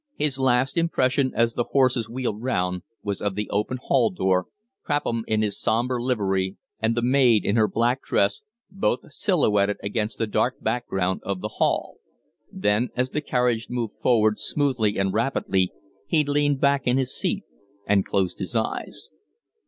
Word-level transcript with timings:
His 0.15 0.39
last 0.39 0.77
impression, 0.77 1.31
as 1.35 1.53
the 1.53 1.63
horses 1.65 2.09
wheeled 2.09 2.41
round, 2.41 2.81
was 3.03 3.21
of 3.21 3.35
the 3.35 3.47
open 3.51 3.77
hall 3.77 4.09
door 4.09 4.47
Crapham 4.83 5.23
in 5.27 5.43
his 5.43 5.59
sombre 5.59 6.01
livery 6.03 6.57
and 6.79 6.95
the 6.97 7.03
maid 7.03 7.45
in 7.45 7.55
her 7.55 7.67
black 7.67 8.01
dress, 8.01 8.41
both 8.71 9.11
silhouetted 9.13 9.77
against 9.83 10.17
the 10.17 10.25
dark 10.25 10.59
background 10.59 11.21
of 11.23 11.41
the 11.41 11.57
hall; 11.59 11.97
then, 12.51 12.89
as 12.95 13.11
the 13.11 13.21
carriage 13.21 13.69
moved 13.69 13.93
forward 14.01 14.39
smoothly 14.39 14.97
and 14.97 15.13
rapidly, 15.13 15.71
he 16.07 16.23
leaned 16.23 16.59
back 16.59 16.87
in 16.87 16.97
his 16.97 17.15
seat 17.15 17.43
and 17.85 18.03
closed 18.03 18.39
his 18.39 18.55
eyes. 18.55 19.11